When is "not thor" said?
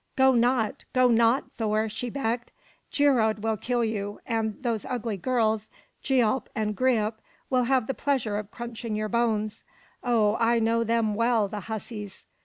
1.09-1.87